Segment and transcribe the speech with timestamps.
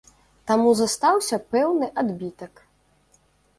[0.51, 2.53] Таму застаўся пэўны адбітак.